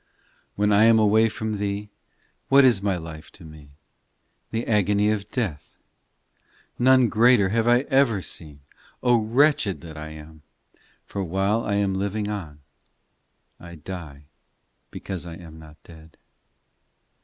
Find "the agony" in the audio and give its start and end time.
4.49-5.11